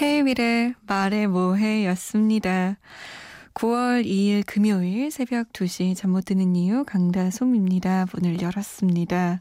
[0.00, 2.78] 케이윌의 말해 뭐해 였습니다.
[3.52, 8.06] 9월 2일 금요일 새벽 2시 잠 못 드는 이유 강다솜입니다.
[8.14, 9.40] 문을 열었습니다.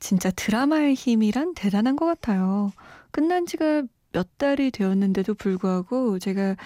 [0.00, 2.72] 진짜 드라마의 힘이란 대단한 것 같아요.
[3.12, 6.56] 끝난 지가 몇 달이 되었는데도 불구하고 제가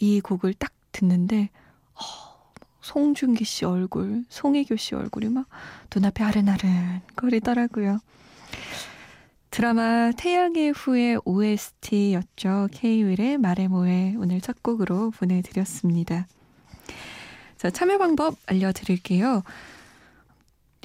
[0.00, 1.50] 이 곡을 딱 듣는데
[1.94, 2.00] 어,
[2.80, 5.46] 송중기 씨 얼굴, 송혜교 씨 얼굴이 막
[5.94, 8.00] 눈앞에 아른아른 거리더라고요.
[9.50, 12.68] 드라마 태양의 후예 OST였죠.
[13.40, 16.26] 말해 뭐해 오늘 첫 곡으로 보내드렸습니다.
[17.56, 19.42] 자, 참여 방법 알려드릴게요.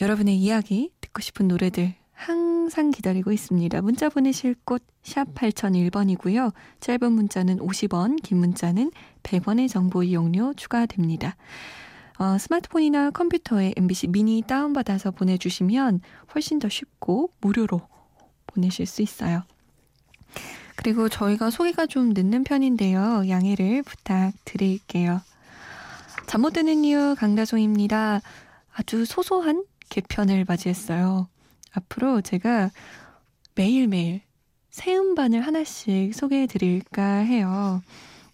[0.01, 3.81] 여러분의 이야기, 듣고 싶은 노래들 항상 기다리고 있습니다.
[3.81, 6.53] 문자 보내실 곳 샵 8001번이고요.
[6.79, 11.35] 짧은 문자는 50원, 긴 문자는 100원의 정보 이용료 추가됩니다.
[12.19, 16.01] 어, 스마트폰이나 컴퓨터에 MBC 미니 다운받아서 보내주시면
[16.33, 17.81] 훨씬 더 쉽고 무료로
[18.53, 19.43] 보내실 수 있어요.
[20.75, 23.29] 그리고 저희가 소개가 좀 늦는 편인데요.
[23.29, 25.21] 양해를 부탁드릴게요.
[26.27, 28.21] 잠 못 드는 이유 강다송입니다.
[28.73, 31.27] 아주 소소한 개편을 맞이했어요.
[31.73, 32.71] 앞으로 제가
[33.55, 34.21] 매일매일
[34.71, 37.81] 새 음반을 하나씩 소개해 드릴까 해요.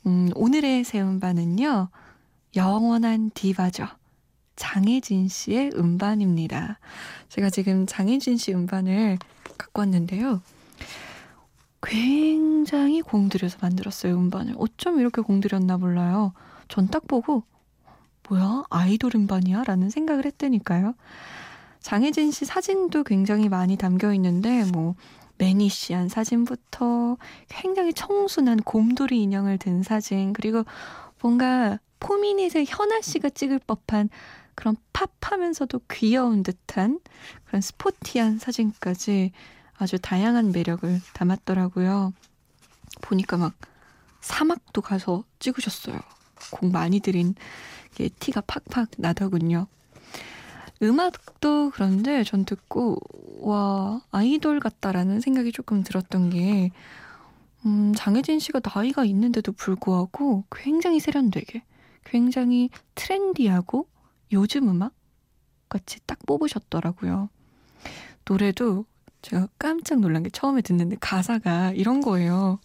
[0.06, 1.90] 음, 오늘의 새 음반은요.
[2.56, 3.88] 영원한 디바죠.
[4.56, 6.80] 장혜진 씨의 음반입니다.
[7.30, 9.18] 제가 지금 장혜진 씨 음반을
[9.60, 10.42] 갖고 왔는데요.
[11.82, 14.56] 굉장히 공들여서 만들었어요, 음반을.
[14.58, 16.34] 어쩜 이렇게 공들였나 몰라요.
[16.68, 17.44] 전 딱 보고,
[18.28, 18.64] 뭐야?
[18.70, 19.64] 아이돌 음반이야?
[19.64, 20.94] 라는 생각을 했다니까요.
[21.82, 24.96] 장혜진 씨 사진도 굉장히 많이 담겨 있는데, 뭐,
[25.38, 27.18] 매니시한 사진부터
[27.48, 30.66] 굉장히 청순한 곰돌이 인형을 든 사진, 그리고
[31.22, 34.10] 뭔가 포미닛의 현아 씨가 찍을 법한
[34.60, 37.00] 그런 팝하면서도 귀여운 듯한
[37.46, 39.32] 그런 스포티한 사진까지
[39.78, 42.12] 아주 다양한 매력을 담았더라고요.
[43.00, 43.54] 보니까 막
[44.20, 45.98] 사막도 가서 찍으셨어요.
[46.52, 47.36] 공 많이 들인
[47.96, 49.68] 게 티가 팍팍 나더군요.
[50.84, 52.98] 음악도 그런데 전 듣고
[53.40, 56.72] 와 아이돌 같다라는 생각이 조금 들었던 게
[57.66, 61.64] 음, 장혜진 씨가 나이가 있는데도 불구하고 굉장히 세련되게
[62.04, 63.88] 굉장히 트렌디하고
[64.32, 64.94] 요즘 음악
[65.70, 67.30] 같이 딱 뽑으셨더라고요.
[68.26, 68.86] 노래도
[69.22, 72.60] 제가 깜짝 놀란 게 처음에 듣는데 가사가 이런 거예요.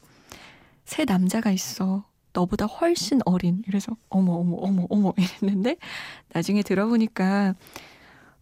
[0.85, 2.05] 새 남자가 있어.
[2.33, 3.63] 너보다 훨씬 어린.
[3.67, 5.77] 이래서 어머 어머 어머 어머 이랬는데
[6.33, 7.55] 나중에 들어보니까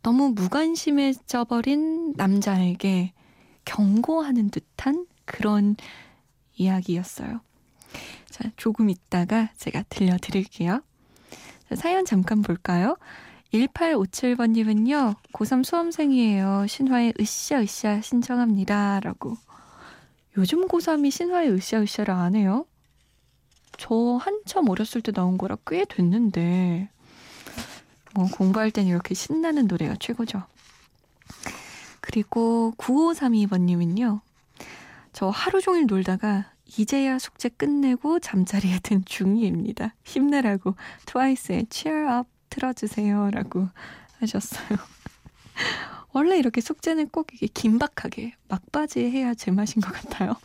[0.02, 3.12] 너무 무관심해져 버린 남자에게
[3.64, 5.76] 경고하는 듯한 그런
[6.56, 7.40] 이야기였어요.
[8.28, 10.82] 자, 조금 있다가 제가 들려드릴게요.
[11.72, 12.98] 자, 사연 잠깐 볼까요?
[13.54, 16.66] 1857번님은요, 고3 수험생이에요.
[16.68, 19.00] 신화의 으쌰으쌰 신청합니다.
[19.00, 19.38] 라고.
[20.36, 22.66] 요즘 고3이 신화의 으쌰으쌰를 안 해요?
[23.78, 26.90] 저 한참 어렸을 때 나온 거라 꽤 됐는데,
[28.14, 30.42] 뭐 공부할 땐 이렇게 신나는 노래가 최고죠.
[32.02, 34.20] 그리고 9532번님은요,
[35.14, 39.94] 저 하루 종일 놀다가 이제야 숙제 끝내고 잠자리에 든 중이입니다.
[40.04, 40.74] 힘내라고
[41.06, 43.30] 트와이스의 Cheer Up 틀어주세요.
[43.30, 43.68] 라고
[44.20, 44.78] 하셨어요.
[46.12, 50.36] 원래 이렇게 숙제는 꼭 이게 긴박하게 막바지 해야 제맛인 것 같아요.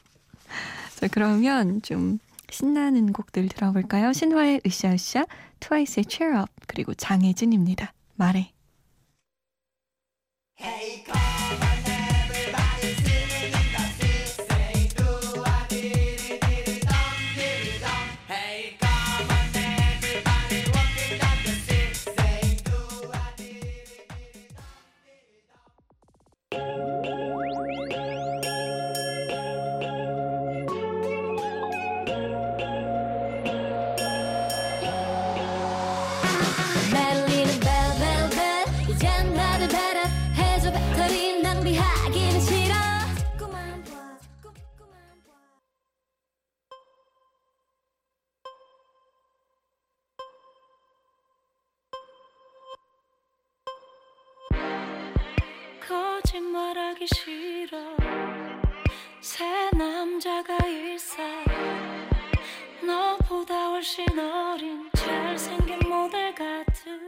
[0.96, 2.20] 자, 그러면 좀
[2.50, 4.14] 신나는 곡들 들어볼까요?
[4.14, 5.26] 신화의 으쌰으쌰,
[5.60, 7.94] 트와이스의 Cheer Up, 그리고 장혜진입니다.
[8.16, 8.54] 말해.
[10.60, 11.04] Hey,
[56.28, 57.78] 거짓말하기 싫어
[59.22, 61.24] 새 남자가 일사
[62.86, 67.00] 너보다 훨씬 어린 잘생긴 모델 같은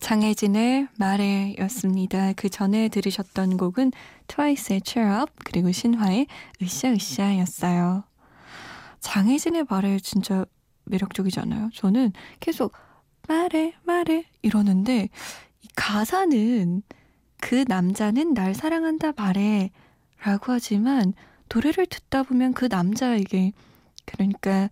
[0.00, 2.32] 장혜진의 말해였습니다.
[2.32, 3.92] 그 전에 들으셨던 곡은
[4.26, 6.26] 트와이스의 Cheer Up 그리고 신화의
[6.60, 8.02] 으쌰으쌰였어요.
[8.98, 10.44] 장혜진의 말해 진짜
[10.84, 11.70] 매력적이잖아요.
[11.74, 12.72] 저는 계속
[13.28, 15.08] 말해 말해 이러는데 이
[15.76, 16.82] 가사는
[17.40, 19.70] 그 남자는 날 사랑한다 말해
[20.24, 21.14] 라고 하지만
[21.54, 23.52] 노래를 듣다 보면 그 남자에게
[24.04, 24.68] 그러니까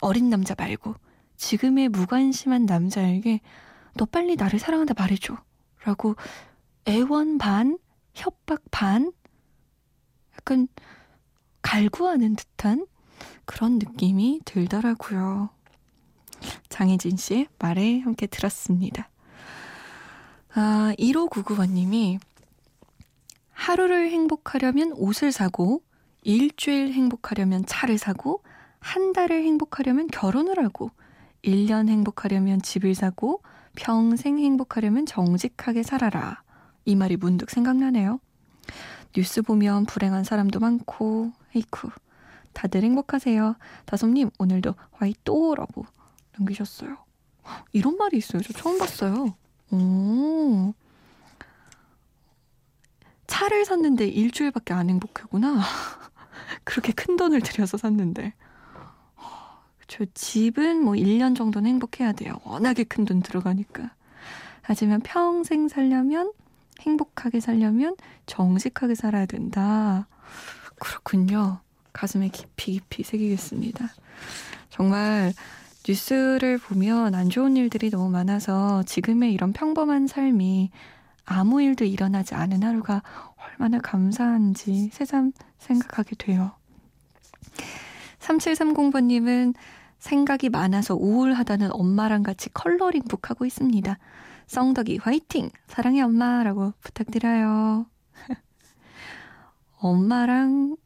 [0.00, 0.94] 어린 남자 말고
[1.36, 3.40] 지금의 무관심한 남자에게
[3.94, 5.36] 너 빨리 나를 사랑한다 말해줘.
[5.84, 6.16] 라고
[6.86, 7.78] 애원 반,
[8.14, 9.12] 협박 반,
[10.34, 10.68] 약간
[11.62, 12.86] 갈구하는 듯한
[13.44, 15.50] 그런 느낌이 들더라고요.
[16.68, 19.09] 장혜진 씨의 말에 함께 들었습니다.
[20.54, 22.18] 아, 1599번님이
[23.52, 25.82] 하루를 행복하려면 옷을 사고,
[26.22, 28.42] 일주일 행복하려면 차를 사고,
[28.80, 30.90] 한 달을 행복하려면 결혼을 하고,
[31.44, 33.42] 1년 행복하려면 집을 사고,
[33.76, 36.42] 평생 행복하려면 정직하게 살아라.
[36.84, 38.18] 이 말이 문득 생각나네요.
[39.14, 41.90] 뉴스 보면 불행한 사람도 많고, 에이쿠.
[42.52, 43.54] 다들 행복하세요.
[43.84, 45.86] 다솜님, 오늘도 화이또라고
[46.38, 46.96] 남기셨어요.
[47.72, 48.42] 이런 말이 있어요.
[48.42, 49.34] 저 처음 봤어요.
[49.70, 50.74] 오.
[53.26, 55.60] 차를 샀는데 일주일밖에 안 행복하구나.
[56.64, 58.34] 그렇게 큰 돈을 들여서 샀는데.
[59.88, 62.34] 저 집은 뭐 1년 정도는 행복해야 돼요.
[62.44, 63.90] 워낙에 큰 돈 들어가니까.
[64.62, 66.32] 하지만 평생 살려면,
[66.80, 67.96] 행복하게 살려면
[68.26, 70.06] 정직하게 살아야 된다.
[70.80, 71.60] 그렇군요.
[71.92, 73.88] 가슴에 깊이 깊이 새기겠습니다.
[74.70, 75.32] 정말
[75.88, 80.70] 뉴스를 보면 안 좋은 일들이 너무 많아서 지금의 이런 평범한 삶이
[81.24, 83.02] 아무 일도 일어나지 않은 하루가
[83.36, 86.52] 얼마나 감사한지 새삼 생각하게 돼요.
[88.18, 89.54] 3730번님은
[89.98, 93.98] 생각이 많아서 우울하다는 엄마랑 같이 컬러링북 하고 있습니다.
[94.46, 95.50] 썽덕이 화이팅!
[95.66, 97.86] 사랑해 엄마라고 부탁드려요.
[99.78, 100.76] 엄마랑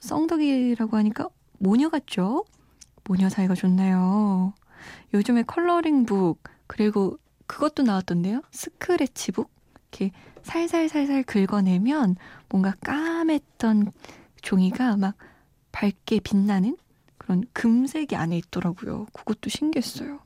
[0.00, 2.44] 썽덕이라고 하니까 모녀 같죠?
[3.04, 4.54] 모녀 사이가 좋네요.
[5.12, 8.42] 요즘에 컬러링북 그리고 그것도 나왔던데요.
[8.50, 9.50] 스크래치북
[9.90, 10.10] 이렇게
[10.42, 12.16] 살살살살 긁어내면
[12.48, 13.92] 뭔가 까맸던
[14.42, 15.14] 종이가 막
[15.72, 16.76] 밝게 빛나는
[17.18, 19.06] 그런 금색이 안에 있더라고요.
[19.12, 20.20] 그것도 신기했어요.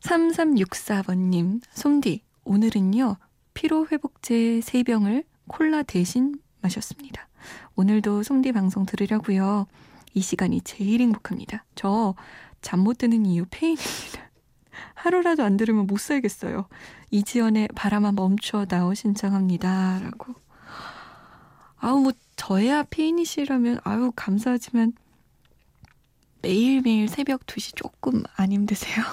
[0.00, 3.16] 3364번님, 솜디, 오늘은요,
[3.54, 7.28] 피로회복제 3병을 콜라 대신 마셨습니다.
[7.74, 9.66] 오늘도 솜디 방송 들으려고요.
[10.14, 11.64] 이 시간이 제일 행복합니다.
[11.74, 12.14] 저
[12.60, 14.30] 잠 못 드는 이유 페인입니다.
[14.94, 16.68] 하루라도 안 들으면 못 살겠어요.
[17.10, 20.00] 이지연의 바람아 멈춰 나오 신청합니다.
[20.00, 20.34] 라고.
[21.76, 24.92] 아우, 뭐, 저야 페인이시라면, 아유, 감사하지만,
[26.42, 29.04] 매일매일 새벽 2시 조금 안 힘드세요?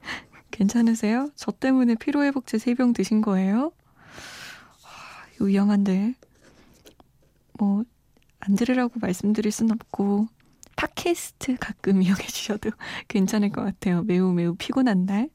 [0.50, 1.30] 괜찮으세요?
[1.36, 3.72] 저 때문에 피로회복제 3병 드신 거예요?
[5.40, 6.14] 위험한데.
[7.58, 7.84] 뭐,
[8.40, 10.28] 안 들으라고 말씀드릴 순 없고,
[10.78, 12.70] 팟캐스트 가끔 이용해 주셔도
[13.08, 14.02] 괜찮을 것 같아요.
[14.04, 15.28] 매우 매우 피곤한 날.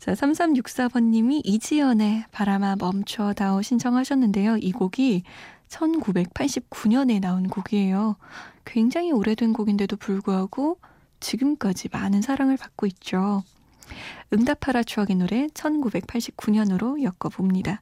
[0.00, 4.56] 자, 3364번님이 이지연의 바람아 멈춰다오 신청하셨는데요.
[4.56, 5.22] 이 곡이
[5.68, 8.16] 1989년에 나온 곡이에요.
[8.64, 10.80] 굉장히 오래된 곡인데도 불구하고
[11.20, 13.44] 지금까지 많은 사랑을 받고 있죠.
[14.32, 17.80] 응답하라 추억의 노래 1989년으로 엮어봅니다.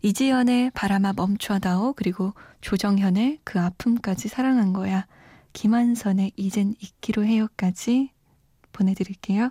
[0.00, 5.06] 이지연의 바람아 멈춰다오 그리고 조정현의 그 아픔까지 사랑한 거야.
[5.54, 8.10] 김한선의 이젠 잊기로 해요까지
[8.72, 9.50] 보내드릴게요.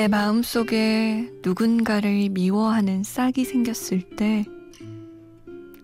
[0.00, 4.46] 내 마음 속에 누군가를 미워하는 싹이 생겼을 때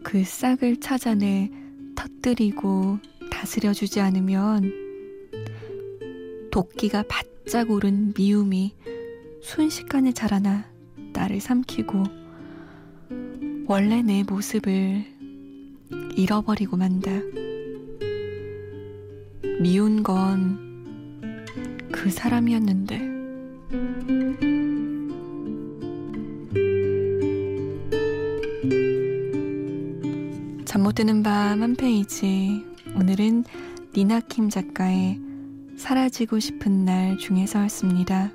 [0.03, 1.51] 그 싹을 찾아내
[1.95, 2.99] 터뜨리고
[3.31, 4.73] 다스려주지 않으면
[6.51, 8.75] 도끼가 바짝 오른 미움이
[9.43, 10.65] 순식간에 자라나
[11.13, 12.05] 나를 삼키고
[13.67, 15.05] 원래 내 모습을
[16.17, 17.11] 잃어버리고 만다.
[19.61, 20.65] 미운 건
[21.93, 23.16] 그 사람이었는데.
[30.65, 32.65] 잠 못 드는 밤 한 페이지.
[32.95, 33.45] 오늘은
[33.97, 35.21] 니나킴 작가의
[35.77, 38.31] 사라지고 싶은 날 중에서였습니다.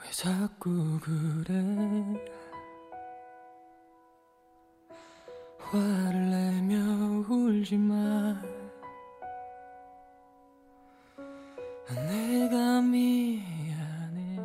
[0.00, 1.54] 왜 자꾸 그래
[5.70, 6.76] 화를 내며
[7.28, 8.40] 울지 마
[11.94, 14.38] 내가 미안해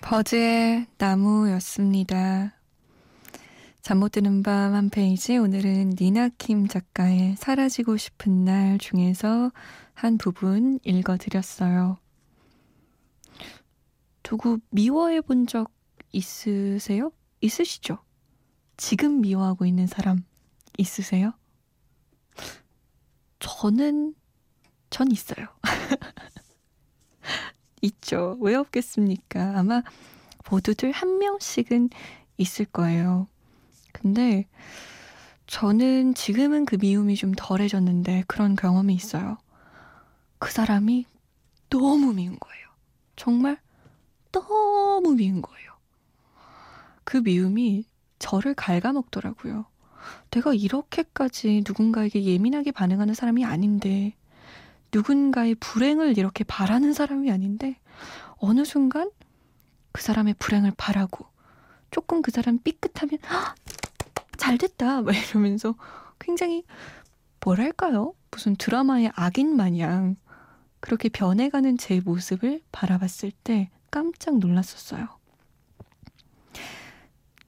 [0.00, 2.54] 버즈의 나무였습니다.
[3.82, 9.50] 잠 못 드는 밤 한 페이지 오늘은 니나킴 작가의 사라지고 싶은 날 중에서
[9.94, 11.98] 한 부분 읽어드렸어요.
[14.28, 15.72] 누구 미워해 본 적
[16.12, 17.12] 있으세요?
[17.40, 17.96] 있으시죠?
[18.76, 20.22] 지금 미워하고 있는 사람
[20.76, 21.32] 있으세요?
[23.38, 24.14] 저는
[24.90, 25.46] 전 있어요.
[27.80, 28.36] 있죠.
[28.40, 29.58] 왜 없겠습니까?
[29.58, 29.82] 아마
[30.50, 31.88] 모두들 한 명씩은
[32.36, 33.28] 있을 거예요.
[33.92, 34.46] 근데
[35.46, 39.38] 저는 지금은 그 미움이 좀 덜해졌는데 그런 경험이 있어요.
[40.38, 41.06] 그 사람이
[41.70, 42.66] 너무 미운 거예요.
[43.16, 43.58] 정말
[44.32, 45.72] 너무 미운 거예요.
[47.04, 47.84] 그 미움이
[48.18, 49.66] 저를 갉아먹더라고요.
[50.30, 54.14] 내가 이렇게까지 누군가에게 예민하게 반응하는 사람이 아닌데,
[54.92, 57.78] 누군가의 불행을 이렇게 바라는 사람이 아닌데,
[58.36, 59.10] 어느 순간
[59.92, 61.26] 그 사람의 불행을 바라고,
[61.90, 63.18] 조금 그 사람 삐끗하면,
[64.36, 65.02] 잘 됐다!
[65.02, 65.74] 막 이러면서
[66.18, 66.64] 굉장히,
[67.44, 68.14] 뭐랄까요?
[68.30, 70.16] 무슨 드라마의 악인 마냥
[70.80, 75.08] 그렇게 변해가는 제 모습을 바라봤을 때 깜짝 놀랐었어요.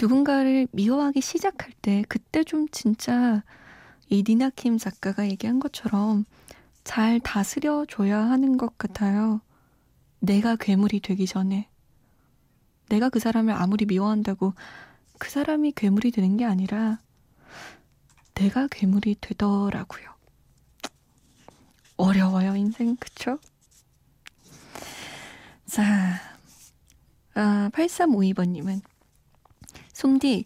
[0.01, 3.43] 누군가를 미워하기 시작할 때 그때 좀 진짜
[4.09, 6.25] 이 니나킴 작가가 얘기한 것처럼
[6.85, 9.41] 잘 다스려 줘야 하는 것 같아요.
[10.21, 11.69] 내가 괴물이 되기 전에.
[12.89, 14.55] 내가 그 사람을 아무리 미워한다고
[15.19, 16.99] 그 사람이 괴물이 되는 게 아니라
[18.35, 20.11] 내가 괴물이 되더라고요.
[21.99, 22.97] 어려워요, 인생.
[22.97, 23.39] 그쵸?
[25.67, 25.85] 자,
[27.35, 28.81] 아, 8352번님은
[29.93, 30.45] 솜디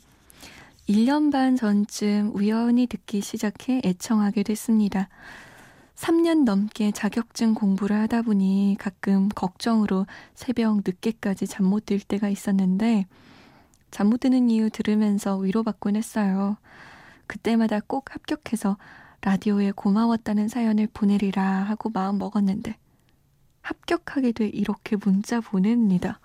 [0.88, 5.08] 1년 반 전쯤 우연히 듣기 시작해 애청하게 됐습니다.
[5.96, 13.06] 3년 넘게 자격증 공부를 하다 보니 가끔 걱정으로 새벽 늦게까지 잠 못 들 때가 있었는데
[13.90, 16.56] 잠 못 드는 이유 들으면서 위로받곤 했어요.
[17.26, 18.76] 그때마다 꼭 합격해서
[19.22, 22.76] 라디오에 고마웠다는 사연을 보내리라 하고 마음 먹었는데
[23.64, 26.20] 합격하게 돼 이렇게 문자 보냅니다.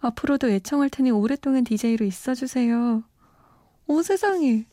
[0.00, 3.02] 앞으로도 애청할 테니 오랫동안 DJ로 있어주세요.
[3.88, 4.64] 오 세상에.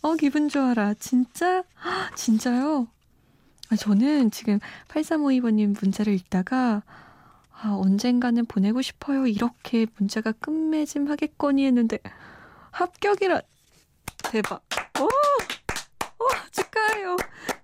[0.00, 0.94] 어 기분 좋아라.
[0.94, 1.62] 진짜?
[2.16, 2.88] 진짜요?
[3.68, 6.82] 아, 저는 지금 8352번님 문자를 읽다가
[7.50, 9.26] 아, 언젠가는 보내고 싶어요.
[9.26, 11.98] 이렇게 문자가 끝맺음 하겠거니 했는데
[12.70, 13.42] 합격이라
[14.24, 14.62] 대박.
[14.98, 15.04] 오!
[15.04, 17.16] 어, 축하해요.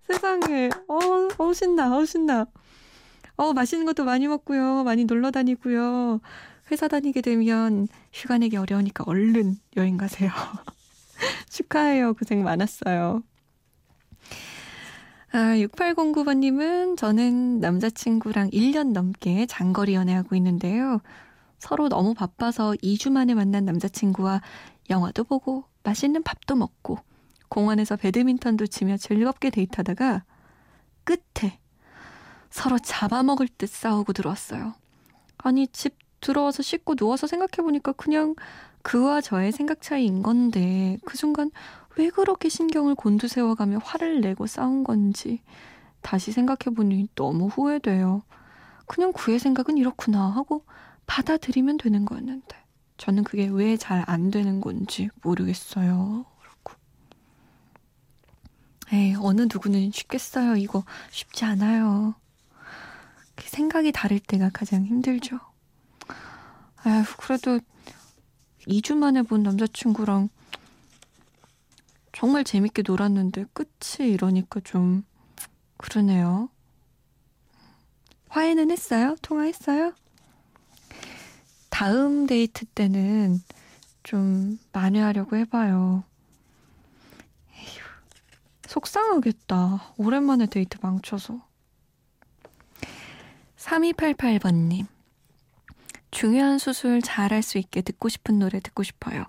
[0.06, 0.68] 세상에.
[0.88, 0.98] 어,
[1.38, 2.46] 어, 신나, 어, 신나.
[3.38, 4.82] 어, 맛있는 것도 많이 먹고요.
[4.82, 6.20] 많이 놀러 다니고요.
[6.70, 10.30] 회사 다니게 되면 휴가 내기 어려우니까 얼른 여행 가세요.
[11.48, 12.14] 축하해요.
[12.14, 13.22] 고생 많았어요.
[15.30, 21.00] 아, 6809번님은 저는 남자친구랑 1년 넘게 장거리 연애하고 있는데요.
[21.58, 24.42] 서로 너무 바빠서 2주 만에 만난 남자친구와
[24.90, 26.98] 영화도 보고 맛있는 밥도 먹고
[27.48, 30.24] 공원에서 배드민턴도 치며 즐겁게 데이트하다가
[31.04, 31.60] 끝에
[32.50, 34.74] 서로 잡아먹을 듯 싸우고 들어왔어요.
[35.38, 38.34] 아니, 집 들어와서 씻고 누워서 생각해보니까 그냥
[38.82, 41.50] 그와 저의 생각 차이인 건데, 그 순간
[41.96, 45.42] 왜 그렇게 신경을 곤두세워가며 화를 내고 싸운 건지,
[46.02, 48.22] 다시 생각해보니 너무 후회돼요.
[48.86, 50.64] 그냥 그의 생각은 이렇구나 하고
[51.06, 52.56] 받아들이면 되는 거였는데,
[52.98, 56.26] 저는 그게 왜 잘 안 되는 건지 모르겠어요.
[58.92, 60.56] 에이, 어느 누구는 쉽겠어요.
[60.56, 62.14] 이거 쉽지 않아요.
[63.48, 65.38] 생각이 다를 때가 가장 힘들죠.
[66.84, 67.60] 아휴, 그래도
[68.66, 70.28] 2주 만에 본 남자친구랑
[72.12, 75.04] 정말 재밌게 놀았는데 끝이 이러니까 좀
[75.76, 76.50] 그러네요.
[78.28, 79.16] 화해는 했어요?
[79.22, 79.94] 통화했어요?
[81.70, 83.42] 다음 데이트 때는
[84.02, 86.04] 좀 만회하려고 해봐요.
[87.54, 87.82] 에휴,
[88.66, 89.94] 속상하겠다.
[89.96, 91.47] 오랜만에 데이트 망쳐서.
[93.58, 94.86] 3288번님.
[96.10, 99.24] 중요한 수술 잘할 수 있게 듣고 싶은 노래 듣고 싶어요.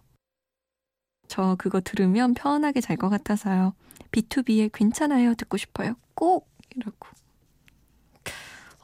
[1.28, 3.74] 저 그거 들으면 편하게 잘 것 같아서요.
[4.12, 5.96] B2B의 괜찮아요 듣고 싶어요.
[6.16, 6.50] 꼭!
[6.76, 7.08] 이라고.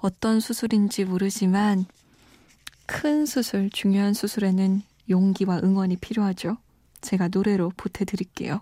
[0.01, 1.85] 어떤 수술인지 모르지만
[2.85, 6.57] 큰 수술, 중요한 수술에는 용기와 응원이 필요하죠.
[7.01, 8.61] 제가 노래로 보태드릴게요.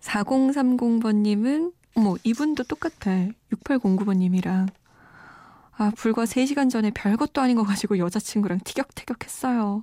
[0.00, 3.28] 4030번님은, 어머, 이분도 똑같아.
[3.52, 4.68] 6809번님이랑.
[5.80, 9.82] 아, 불과 3시간 전에 별것도 아닌 거 가지고 여자친구랑 티격태격 했어요.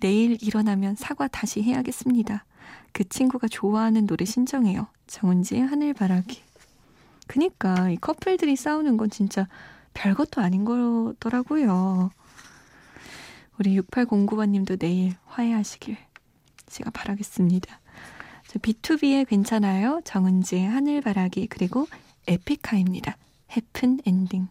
[0.00, 2.44] 내일 일어나면 사과 다시 해야겠습니다.
[2.92, 4.88] 그 친구가 좋아하는 노래 신청해요.
[5.06, 6.42] 정은지의 하늘바라기.
[7.28, 9.46] 그니까 이 커플들이 싸우는 건 진짜
[9.94, 12.10] 별것도 아닌 거더라고요.
[13.60, 15.96] 우리 6809번님도 내일 화해하시길
[16.66, 17.78] 제가 바라겠습니다.
[18.48, 20.00] B2B의 괜찮아요.
[20.02, 21.86] 정은지의 하늘바라기 그리고
[22.26, 23.16] 에픽하입니다.
[23.52, 24.48] 해픈 엔딩.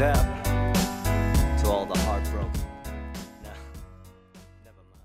[0.00, 0.24] Goes out
[1.62, 2.60] to all the heartbroken.
[3.44, 3.52] No,
[4.64, 5.04] never mind.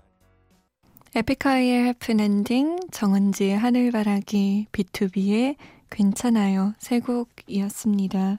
[1.14, 5.56] 에픽하이의 해픈엔딩, 정은지의 하늘바라기, B2B의
[5.90, 8.38] 괜찮아요 세 곡이었습니다.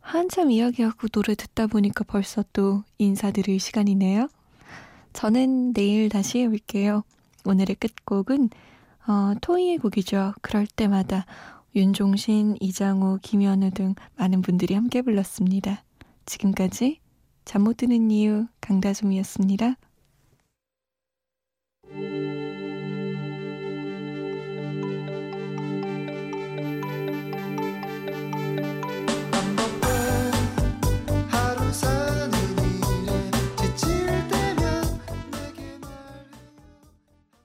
[0.00, 4.28] 한참 이야기하고 노래 듣다 보니까 벌써 또 인사드릴 시간이네요.
[5.12, 7.02] 저는 내일 다시 올게요.
[7.44, 8.50] 오늘의 끝곡은
[9.08, 10.34] 어, 토이의 곡이죠.
[10.42, 11.26] 그럴 때마다
[11.74, 15.84] 윤종신, 이장우, 김현우 등 많은 분들이 함께 불렀습니다.
[16.26, 17.00] 지금까지
[17.44, 19.76] 잠 못 드는 이유 강다솜이었습니다.